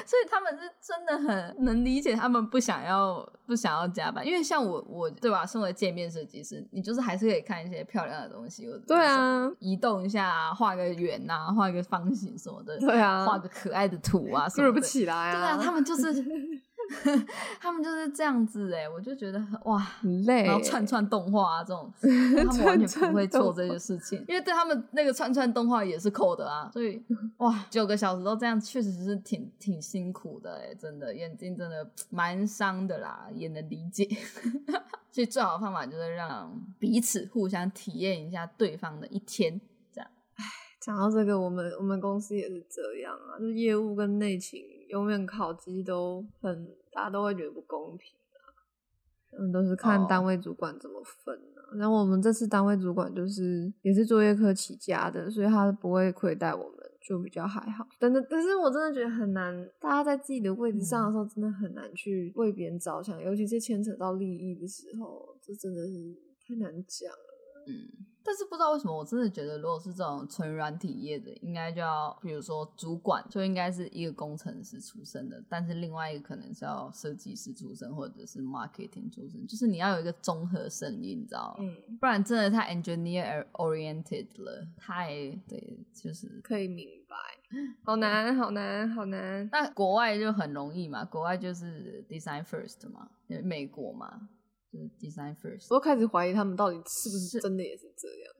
[0.06, 13.24] 所以他们是真的很能理解他们不想要不想要加班，因为像我我对吧，身为界面设计师，你就是还是可以看一些漂亮的东西，或者对啊，移动一下啊，画个圆呐、画个方形什么的，对啊。
[13.24, 14.80] 画个可爱的图啊什么的。
[14.80, 16.12] 起来对啊，他们就是
[17.60, 27.02] 他们就是这样子哎、我就觉得哇，很累然后串串动画啊这种， 他们完全不会做这些事情，因为对他们那个串串动画也是扣的啊，所以
[27.38, 34.08] 哇，九个小时都这样，确实是挺挺辛苦的哎、真的眼睛真的蛮伤的啦，也能理解。
[35.12, 39.60] 所以最好的方法就是让彼此互相体验一下对方的一天，
[39.92, 40.08] 这样。
[40.80, 48.38] 讲到这个，我们我们公司也是这样啊，就是业务跟内勤永远考绩都很，大家都会觉得不公平啊。
[49.38, 51.78] 嗯，都是看哦单位主管怎么分啊。
[51.78, 57.86] 然后我们这次单位主管就是也是作业科起家的，所以他不会亏待我们，就比较还好。
[58.00, 65.92] 但是，但是我真的觉得很难，大家在自己的位置上的时候，真的很难去为别人着想，尤其是牵扯到利益的时候，这真的是
[66.44, 67.39] 太难讲了。
[67.66, 67.88] 嗯，
[68.22, 81.64] 但是不知道为什么，我真的觉得，如果是这种纯软体业的，应该就要，比如说主管就应该是一个工程师出身的，但是另外一个可能是要设计师出身，或者是 marketing 出身，就是你要有一个综合声音，你知道吗？
[81.64, 85.08] 嗯，不然真的太 engineer oriented 了，太
[85.48, 86.40] 对，就是。
[86.42, 87.16] 可以明白。
[87.82, 89.48] 好难，好难，好难。
[89.50, 93.10] 那国外就很容易嘛，国外就是 design first 嘛，
[93.42, 94.28] 美国嘛，
[94.72, 95.66] 就是 design first。
[95.70, 98.32] 我都开始怀疑他们到底是不是是真的也是这样。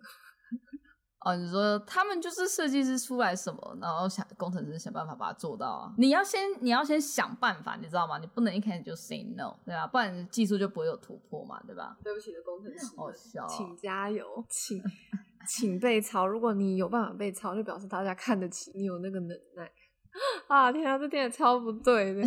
[1.23, 5.93] 哦，你说他们就是设计师出来什么，然后想工程师想办法把它做到啊。
[5.99, 8.17] 你要先你要先想办法，你知道吗？
[8.19, 9.87] 你不能一开始就 say no，对吧？
[9.87, 11.95] 不然技术就不会有突破嘛，对吧？
[12.03, 14.83] 对不起的工程师们好笑哦请加油，请
[15.47, 16.27] 请被抄。
[16.27, 19.71] 如果你有办法被抄，就表示大家看得起你有那个能耐。
[20.49, 22.23] 啊天啊，这点超不对的。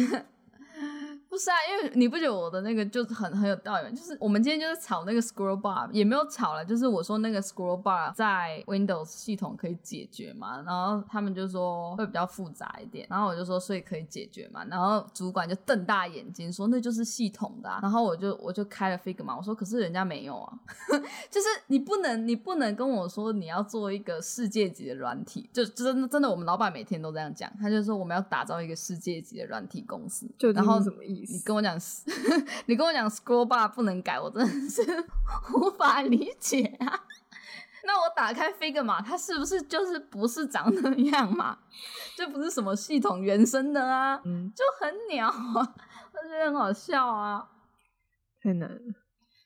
[1.34, 3.90] 不是啊，因为你不觉得我的那个就是很很有道理吗？
[3.90, 20.54] 就是我们今天就是炒那个 scroll bar，也没有炒了，就是我说那个 scroll bar 在 Windows 系统可以解决嘛，然后他们就说会比较复杂一点，然后我就说所以可以解决嘛，然后主管就瞪大眼睛说那就是系统的、啊，然后我就我就开了 Figma，我说可是人家没有啊，
[21.32, 31.78] 就是你不能你不能跟我说你要做一个世界级的软体，就真的真的我们老板每天都这样讲，他就说我们要打造一个世界级的软体公司，就然后是什么意思 你跟我讲，
[32.68, 34.82] 你跟我讲 scroll bar 不能改，我真的是
[35.56, 37.04] 无法理解啊。
[37.86, 41.58] 那我打开 Figma，它是不是就是不是长那样嘛？
[42.18, 45.34] 就不是什么系统原生的啊，嗯，就很鸟啊，
[46.14, 47.50] 我觉得很好笑啊。
[48.42, 48.80] 太难了。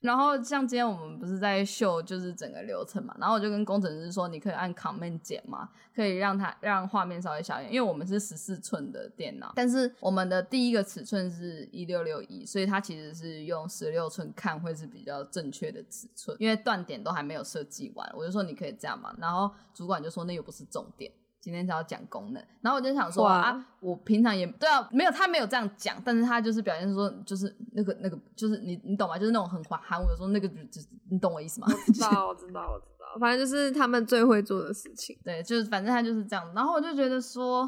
[0.08, 21.12] 然后像今天我们不是在秀就是整个流程嘛，然后我就跟工程师说，你可以按 Command 键嘛，可以让它让画面稍微小一点，因为我们是十四寸的电脑，但是我们的第一个尺寸是一六六一，所以它其实是用十六寸看会是比较正确的尺寸，因为断点都还没有设计完，我就说你可以这样嘛，然后主管就说那又不是重点。
[21.48, 29.18] 今天是要讲功能，然后我就想说哇啊，我平常也对啊，没有他没有这样讲，但是他就是表现说，就是那个那个，就是你你懂吗？
[29.18, 31.68] 就是那种很含含糊的说那个就就是你懂我意思吗？
[31.96, 33.18] 知道，我知道，我知道。
[33.18, 35.18] 反正就是他们最会做的事情。
[35.24, 36.46] 对，就是反正他就是这样。
[36.54, 37.68] 然后我就觉得说，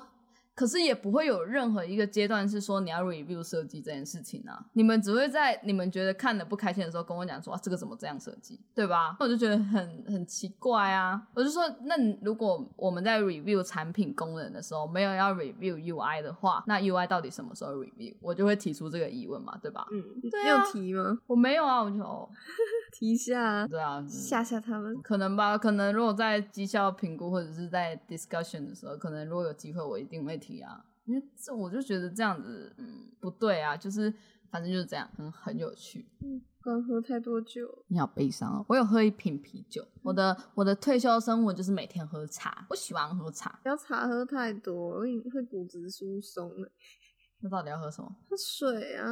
[0.60, 4.66] 可是也不会有任何一个阶段是说你要 review 设计这件事情啊。
[4.74, 9.16] 你们只会在你们觉得看的不开心的时候跟我讲说、啊、这个怎么这样设计，对吧？
[9.22, 11.26] 那我就觉得很很奇怪啊。
[11.34, 18.14] 我就说，那你如果我们在 review 产品功能的时候没有要 review UI 的话，那 UI 到底什么时候 review？
[18.20, 19.88] 我就会提出这个疑问嘛，对吧？
[19.94, 21.18] 嗯，对啊你有提吗？
[21.28, 22.28] 我没有啊，我就哦，
[22.92, 25.00] 提一下啊，对啊，嗯吓吓他们。
[25.02, 30.84] 可能吧，可能如果在绩效评估或者是在 discussion 的时候，可能如果有机会，我一定会提啊。
[31.06, 34.14] 因为这我就觉得这样子，嗯，不对啊，就是
[34.52, 36.08] 反正就是这样，很很有趣。
[36.22, 39.82] 嗯刚喝太多酒，你好悲伤哦，我有喝一瓶啤酒。
[40.04, 43.58] 我的我的退休生活就是每天喝茶，我喜欢喝茶。
[43.64, 46.70] 不要茶喝太多，会会骨质疏松的。
[47.42, 48.14] 那到底要喝什么？
[48.30, 49.08] 喝水啊，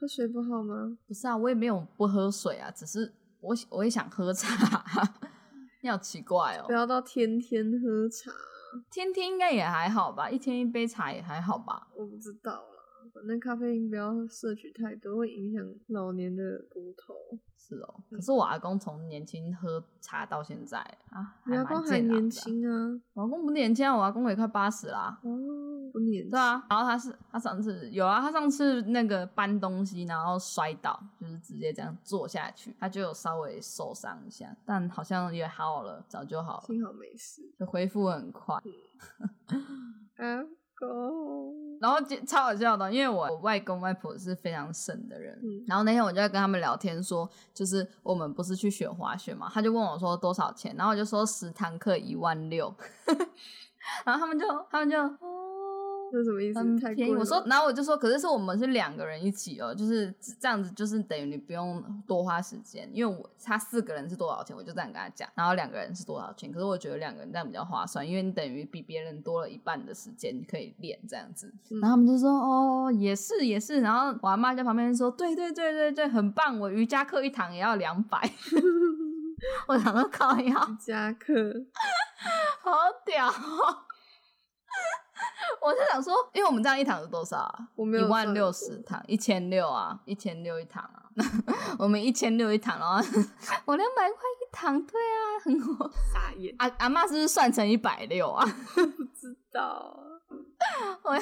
[0.00, 0.96] 喝水不好吗？
[1.06, 5.14] 不是啊，我也没有不喝水啊，只是我我也想喝茶。
[5.82, 8.32] 你好奇怪哦不，要到天天喝茶，
[8.90, 11.88] 天天应该也还好吧，一天一杯茶也还好吧。
[11.94, 12.60] 我不知道啦。
[13.14, 17.14] 反正咖啡因不要摄取太多，会影响老年的骨头。
[17.56, 20.78] 是哦，可是我阿公从年轻喝茶到现在
[21.10, 25.18] 啊，你阿公还年，轻啊，我阿公不年轻啊，我阿公也快八十啦。
[25.24, 25.30] 哦，
[25.92, 37.42] 对啊，然后他是他上次有啊，他上次那个搬东西然后摔倒，就是直接这样坐下去，他就有稍微受伤一下，但好像也好了，早就好了，幸好没事。
[37.58, 38.56] 就恢复很快。
[38.56, 40.42] 啊
[40.78, 45.64] 狗，然后就超好笑的，因为我我外公外婆是非常省的人，嗯。
[45.66, 52.74] 然后那天我就在跟他们聊天说，就是我们不是去学滑雪嘛，他就问我说多少钱，然后我就说十堂课一万六，
[54.04, 54.98] 然后他们就他们就
[56.16, 56.94] 哦，这什么意思？
[56.94, 57.14] 便宜。
[57.14, 66.50] 我说，然后我就说，可是是我们是两个人一起哦，就是这样子，就是等于你不用多花时间，因为我他四个人是多少钱，我就这样跟他讲，然后两个人是多少钱。
[66.50, 71.52] 可是我觉得两个人这样比较划算，因为你等于比别人多了一半的时间可以练这样子。
[71.70, 73.80] 嗯然后他们就说，哦，也是也是。
[73.80, 78.18] 然后我阿妈在旁边说，对对对对对，很棒，我瑜伽课一堂也要两百。
[79.68, 81.34] 我想到靠呀，瑜伽课，
[82.62, 82.72] 好
[83.04, 83.84] 屌、哦！
[85.62, 87.68] 我是想说，因为我们这样一堂是多少啊？
[87.74, 91.02] 我没有一万六十堂，一千六啊，一千六一堂啊。
[91.78, 92.96] 我们一千六一堂，然后
[93.64, 95.90] 我两百块一堂，对啊，很好。
[96.12, 98.44] 傻眼，阿阿妈是不是算成一百六啊？
[98.74, 101.18] 不知道啊，我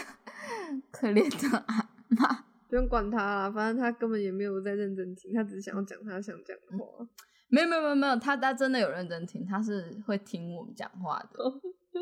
[0.90, 2.44] 可怜的阿妈。
[2.68, 7.06] 不用管他啦，反正他根本也没有在认真听，他只是想要讲他想讲的话。
[7.46, 11.38] 没有没有没有没有，他他真的有认真听，他是会听我们讲话的。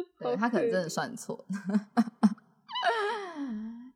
[0.20, 1.44] 对他可能真的算错。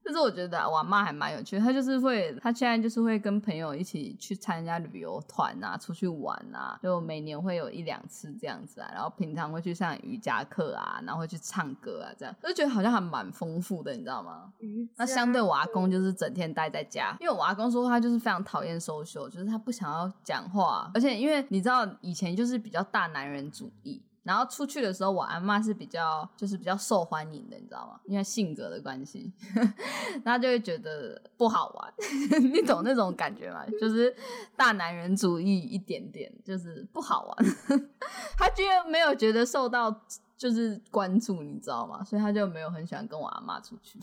[0.04, 14.52] 就是我觉得、啊、我妈还蛮有趣的，她就是会，她现在就是会跟朋友一起去参加旅游团啊，出去玩啊，就每年会有一两次这样子啊，然后平常会去上瑜伽课啊，然后会去唱歌啊，这样就觉得好像还蛮丰富的，你知道吗？
[14.96, 24.00] 那相对我阿公就是整天待在家，因为我阿公说他就是非常讨厌 social，就是他不想要讲话，而且因为你知道以前就是比较大男人主义。
[24.26, 28.00] 然后出去的时候，我阿妈是比较就是比较受欢迎的，你知道吗？
[28.06, 29.32] 因为性格的关系，
[30.24, 31.94] 他就会觉得不好玩，
[32.52, 33.64] 你懂那种感觉吗？
[33.80, 34.12] 就是
[34.56, 37.46] 大男人主义一点点，就是不好玩。
[38.36, 40.04] 他居然没有觉得受到
[40.36, 42.02] 就是关注，你知道吗？
[42.02, 44.00] 所以他就没有很喜欢跟我阿妈出去。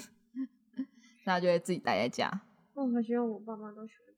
[1.25, 2.29] 那就会自己待在家。
[2.73, 4.13] 哦，我希望我爸妈都喜欢，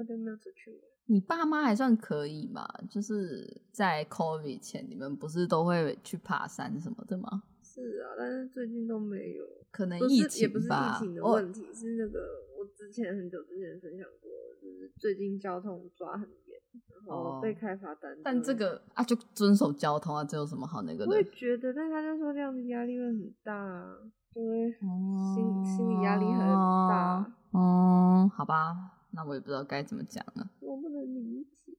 [0.00, 0.80] 我都没有出去玩。
[1.06, 2.66] 你爸妈还算可以嘛？
[2.88, 7.42] 就是在 COVID 前，你们不是都会去爬山什么的吗？
[7.62, 10.96] 是啊，但是最近都没有，可能疫情也不是吧。
[10.96, 12.18] 疫情的哦问题，是那个
[12.58, 14.30] 我之前很久之前分享过，
[14.62, 16.58] 就是最近交通抓很严，
[17.06, 18.16] 然后被哦开罚单。
[18.24, 21.30] 但这个啊，就遵守交通啊，这有什么好那个的我也的？
[21.30, 23.96] 觉得，但他就说这样子压力会很大啊，
[24.32, 30.50] 就会哦心心理压力很大，哦，好吧，那我也不知道该怎么讲了。
[30.60, 31.72] 我不能理解。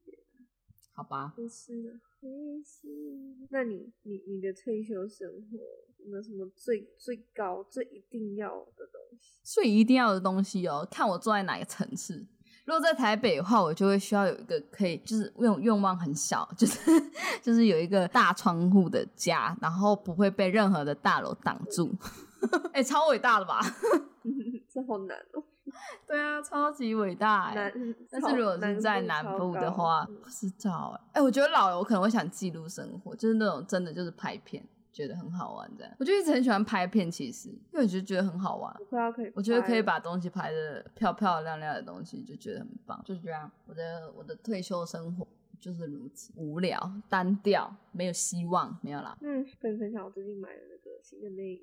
[0.93, 1.89] 好吧，不是的，
[2.19, 2.87] 没事。
[3.49, 5.57] 那你你你的退休生活
[5.97, 9.39] 有没有什么最最高最一定要的东西？
[9.41, 12.27] 所以一定要的东西哦，看我住在哪个层次。
[12.65, 16.79] 如果在台北的话，我就会需要有一个可以，就是愿愿望很小，就是
[17.41, 21.89] 就是有一个大窗户的家，然后不会被任何的大楼挡住。
[22.73, 23.59] 哎、超伟大的吧？
[24.69, 25.43] 这好难哦、
[26.07, 27.51] 对啊，超级伟大。
[27.53, 35.93] 但是如果是在南部的话，不知道哎、哎、我觉得老了我可能会想记录生活，就是那种真的就是拍片，觉得很好玩这样。
[35.99, 38.73] 我就一直很喜欢拍片，其实因为我就觉得很好玩。
[38.79, 39.81] 我快要可以，我觉得可以。
[39.81, 43.01] 把东西拍的漂漂亮亮的东西，就觉得很棒。
[43.03, 45.27] 就是这样，我的我的退休生活
[45.59, 49.17] 就是如此无聊、单调，没有希望，没有啦。
[49.21, 51.61] 嗯，跟你分享我最近买的那个新的内衣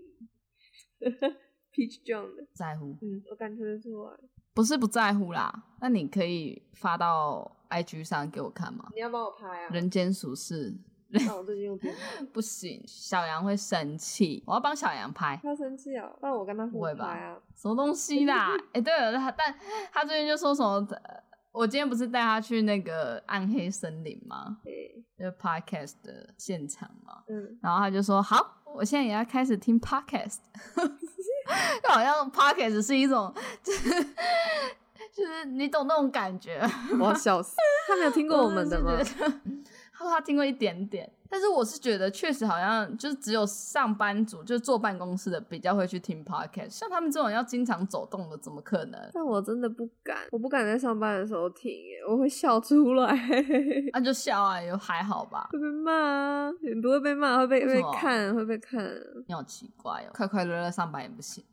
[1.72, 2.46] Peach John 的。
[2.54, 4.12] 在乎嗯，我感觉得出来。
[4.54, 8.88] 不是不在乎啦，那你可以发到 IG 上给我看吗？
[8.94, 9.68] 你要帮我拍啊？
[9.70, 10.74] 人间俗事
[11.10, 14.42] 那我最近用电脑， 不行，小杨会生气。
[14.46, 16.10] 我要帮小杨拍，他生气啊？
[16.20, 17.38] 那我跟他互不会吧拍啊？
[17.54, 18.48] 什么东西啦？
[18.74, 19.54] 哎、对了，他但
[19.92, 20.86] 他最近就说什么？
[21.04, 24.58] 呃我今天不是带他去那个暗黑森林吗？
[24.62, 30.38] 对，就是 podcast 的现场嘛，嗯，然后他就说：“好，我现在也要开始听 podcast。
[31.82, 33.90] ”就好像 podcast 是一种，就是
[35.12, 36.60] 就是你懂那种感觉。
[36.98, 37.56] 我要笑死。
[37.86, 38.98] 他没有听过我们的吗？
[39.98, 49.10] 他说他听过一点点，但是我是觉得确实好像就是只有上班族，就是坐办公室的比较会去听 podcast，像他们这种要经常走动的，怎么可能？
[49.12, 55.48] 但我真的不敢，我不敢在上班的时候听，耶，我会笑出来，会 那、就笑啊，也还好吧。
[55.50, 58.88] 会被骂啊，也不会被骂，会被为什么被看，会被看。
[59.26, 61.44] 你好奇怪哦，快快乐乐上班也不行。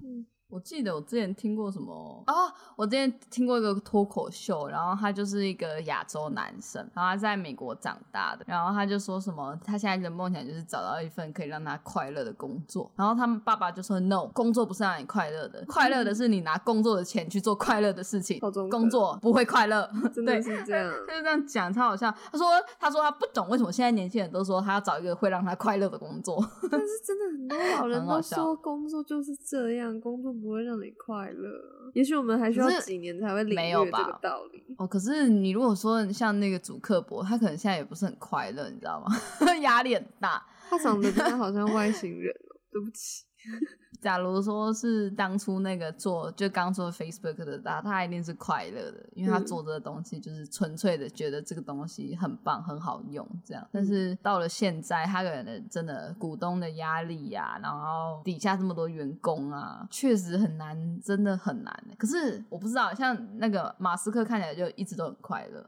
[0.47, 2.34] 我记得我之前听过什么哦，
[2.75, 20.41] 我之前听过一个脱口秀，然后他就是一个亚洲男生，然后他在美国长大的，然后他就说什么，他现在的梦想就是找到一份可以让他快乐的工作，然后他们爸爸就说 no，工作不是让你快乐的，快乐的是你拿工作的钱去做快乐的事情工作不会快乐， 真的对。
[20.41, 20.86] 是这样。
[21.08, 22.13] 就是这样讲，超好笑。
[22.31, 22.47] 他说
[22.79, 26.38] ：“他说他不懂为什么现在年轻人都说他要找一个会让他快乐的工作。
[26.69, 31.50] 但是真的很多老 人都说工作就是这样，工作不会让你快乐。
[31.93, 34.63] 也许我们还需要几年才会领略这个道理。
[34.78, 39.08] 哦，可是你如果说像那个主刻薄，他可能现在也不是很快乐，你知道吗？
[39.62, 40.45] 压力很大。
[40.69, 43.24] 他长得真的好像外星人哦，对不起。
[44.01, 53.67] 假如说是当初那个做就刚做 Facebook 的他，他一定是快乐的，因为他嗯做这个东西就是纯粹的觉得这个东西很棒、很好用这样。
[53.71, 61.83] 但嗯是到了现在，他可能真的股东的压力呀、然后底下这么多员工啊，确实很难，真的很难。
[61.98, 65.67] 可是我不知道，像那个马斯克看起来就一直都很快乐。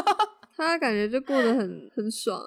[0.56, 2.46] 他感觉就过得很很爽啊。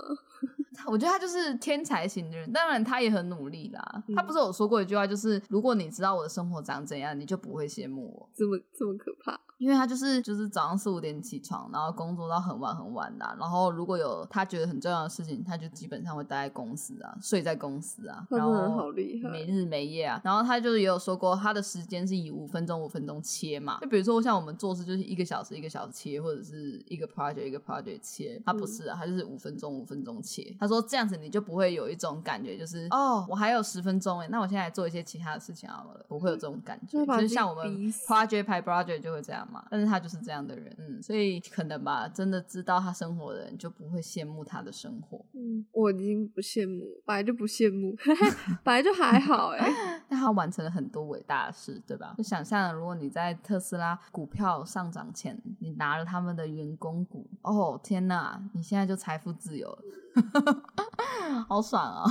[0.85, 4.03] 我觉得他就是天才型的人，当然他也很努力啦。
[4.07, 8.29] 嗯他不是有说过一句话，就是如果你知道我的生活长怎样，你就不会羡慕我。
[8.33, 19.29] 这么这么可怕，因为他就是就是早上四五点起床，然后工作到很晚很晚的啊、然后如果有他觉得很重要的事情，他就基本上会待在公司啊，睡在公司啊，然后好厉害。
[19.29, 20.21] 没日没夜啊。
[20.23, 30.55] 然后他就是也有说过，他的时间是以五分钟五分钟切嘛，就比如说像我们做事就是一个小时一个小时切，或者是一个 project 一个 project 切，他不是啊，他就是五分钟五分钟切。
[30.59, 37.05] 他说这样子你就不会有一种感觉，就是哦，我还有十分钟哎，那我现在来做一些其他的事情好了，不会有这种感觉。
[37.05, 45.23] 就是像我们 project 排 project 就会这样嘛，但是他就是这样的人，嗯，所以可能吧，真的知道他生活的人就不会羡慕他的生活。
[45.33, 47.95] 嗯，我已经不羡慕，本来就不羡慕，
[48.63, 49.69] 本来就还好哎、
[50.09, 52.13] 但他完成了很多伟大的事，对吧？
[52.17, 59.79] 就想象，如果你在特斯拉股票上涨前，你拿了他们的员工股，哦天哪，你现在就财富自由了，
[61.47, 62.05] 好爽啊！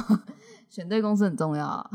[0.69, 1.91] 选对公司很重要啊。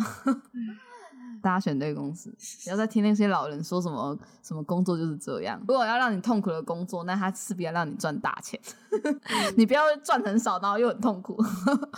[1.42, 2.30] 大家选对公司，
[2.64, 5.60] 不要再听那些老人说什么什么工作就是这样。
[5.68, 8.60] 如果要让你痛苦的工作，那他势必要让你赚大钱。
[9.58, 11.42] 你不要赚很少，然后又很痛苦，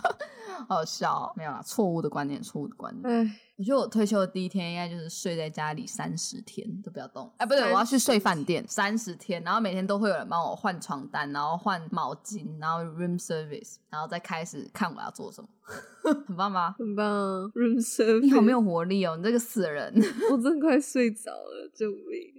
[0.69, 3.35] 好笑哦、没有啦，错误的观念，错误的观念。
[3.53, 7.31] 哎，我觉得我退休的第一天应该就是睡在家里三十天都不要动。
[7.37, 15.47] 哎，不对，我要去睡饭店三十天，然后每天都会有人帮我换床单，然后换毛巾，然后 room service，然后再开始看我要做什么，
[16.27, 16.75] 很棒吧？
[16.79, 18.21] 很棒啊，room service。
[18.21, 19.93] 你好没有活力哦，你这个死人，
[20.31, 22.33] 我真的快睡着了，救命！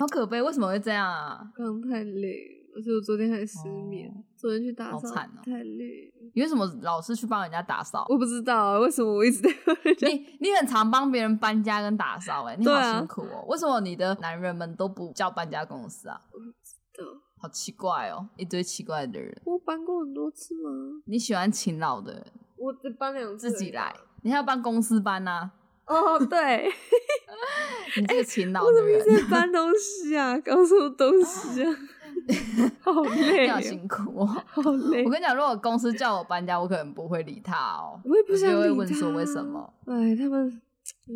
[0.00, 1.40] 好可悲，为什么会这样啊？
[1.54, 6.12] 刚刚太累，而且我昨天还失眠，哦昨天去打扫好惨哦太累。
[6.34, 8.06] 你为什么老是去帮人家打扫？
[8.08, 13.44] 我不知道啊，为什么我一直在你你很常帮别人搬家跟打扫，哎，你好辛苦哦。
[13.48, 16.20] 为什么你的男人们都不叫搬家公司啊？
[16.32, 17.20] 我不知道？
[17.38, 19.36] 好奇怪哦，一堆奇怪的人。
[19.44, 21.02] 我搬过很多次吗？
[21.06, 22.26] 你喜欢勤劳的人，
[22.56, 23.94] 我只搬两次，自己来。。
[24.22, 25.50] 你还要帮公司搬呐、
[25.86, 26.68] 哦，对，
[28.00, 30.36] 你这个勤劳我怎么一的人，直在搬东西啊？
[30.40, 31.76] 搞什么东西啊？
[32.80, 34.26] 好累你好哦，辛苦哦。
[34.46, 35.10] 好累我。
[35.10, 38.00] 跟你讲，如果公司叫我搬家，我可能不会理他哦。
[38.04, 39.72] 我也不想我就会理问说为什么。
[39.86, 41.12] 哎，他们，哎，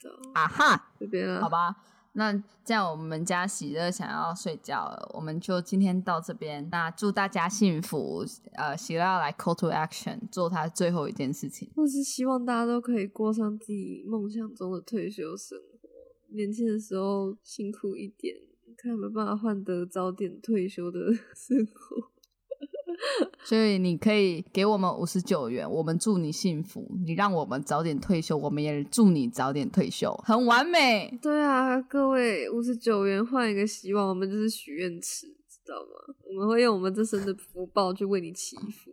[0.00, 1.40] 走啊哈，这边了。
[1.40, 1.76] 好吧。
[2.14, 2.30] 那
[2.62, 6.68] 这样我们家喜乐想要睡觉了，我们就今天到这边。
[6.70, 8.22] 那祝大家幸福。
[8.52, 11.70] 呃，喜乐要来 call to action，做他最后一件事情。
[11.74, 15.88] 我是希望大家都可以过上自己梦想中的退休生活。
[16.34, 18.36] 年轻的时候辛苦一点，
[18.82, 20.98] 看有没有办法换得早点退休的
[21.36, 22.10] 生活。
[23.44, 26.96] 所以你可以给我们五十九元，我们祝你幸福。
[27.04, 31.16] 你让我们早点退休，我们也祝你早点退休，很完美。
[31.20, 36.14] 对啊，各位五十九元换一个希望，我们就是许愿池，知道吗？
[36.28, 38.92] 我们会用我们这生的福报去为你祈福。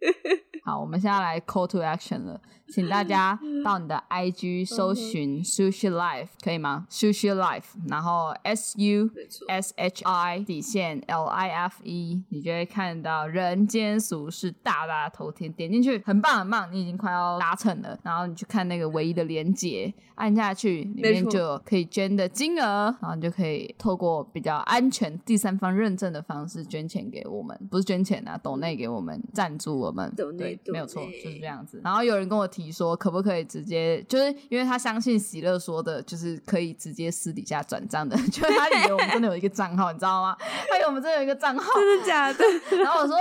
[0.64, 2.40] 好，我们现在来 call to action 了，
[2.70, 31.80] 请大家到你的 IG 搜寻 Sushi Life，可以吗？Sushi Life，然后 S U，S H I 底线 L I F E，你就会看到人间俗世大大头贴，点进去很棒很棒，你已经快要达成了，然后你去看那个唯一的连接，按下去里面就有可以捐的金额，然后你就可以透过比较安全、第三方认证的方式捐钱给我们，不是捐钱啊，抖内给我们，赞助我们，对，没有错就是这样子。
[31.82, 40.36] 然后有人跟我提说，可不可以直接，就是因为他相信喜乐说的，就是可以直接私底下转账的， 就是他以为我们真的有一个账号，你知道吗？
[40.68, 42.44] 他以为我们真的有一个账号，真的假的？
[42.78, 43.16] 然后我说。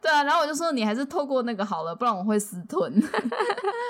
[0.00, 3.02] 对啊，然后我就说你还是透过那个好了，不然我会私吞。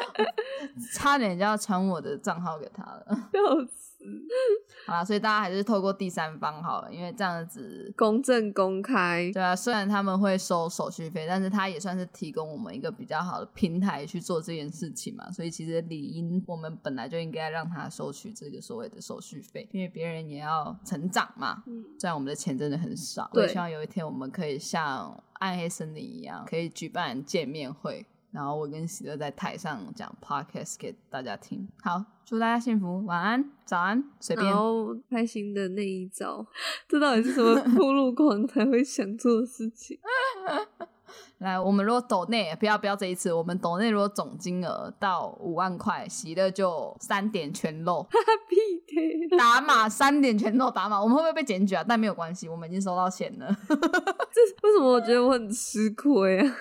[0.94, 3.04] 差点就要传我的账号给他了。
[3.32, 3.91] 笑死！
[4.86, 15.30] 好啦，所以大家还是透过第三方好了，因为这样子公正公开，对啊，虽然他们会收手续费，但是他也算是提供我们一个比较好的平台去做这件事情嘛。
[15.30, 21.62] 所以其实理应我们本来就应该让他收取这个所谓的手续费，因为别人也要成长嘛。
[21.66, 28.04] 嗯，虽然我们的钱真的很少，对我希望有一天我们可以像暗黑森林一样，可以举办见面会。
[28.32, 31.68] 然后我跟喜乐在台上讲 podcast 给大家听。
[31.82, 34.56] 好，祝大家幸福，晚安、早安，随便然。
[34.56, 36.46] 后开心的那一招，
[36.88, 39.98] 这到底是什么铺路狂才会想做的事情？
[41.38, 51.84] 来，我们如果抖内不要不要这一次，我们抖内如果总金额到五万块，喜乐就三点全漏，屁的，打码三点全漏打码，我们会不会被检举啊？
[51.88, 56.56] 但没有关系，我们已经收到钱了，这为什么我觉得我很吃亏啊？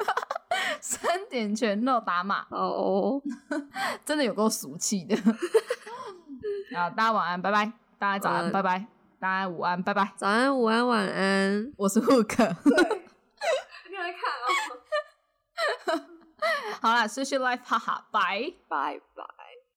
[0.80, 3.22] 三点全漏打码，好哦，
[4.04, 5.16] 真的有够俗气的。
[6.74, 8.86] 好，大家晚安，拜拜；大家早安拜拜；
[9.18, 10.12] 大家午安，拜拜。
[10.16, 11.72] 早安、午安、晚安。
[11.76, 12.56] 我是 Hook，
[13.90, 14.22] 你来看
[15.96, 16.00] 哦，
[16.80, 18.52] 好啦 s u s h i Life，哈哈，拜。
[18.68, 19.39] 拜拜。